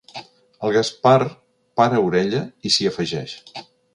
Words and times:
El 0.67 0.71
Gaspar 0.77 1.17
para 1.81 2.01
orella 2.05 2.41
i 2.69 2.75
s'hi 2.77 2.91
afegeix. 2.95 3.37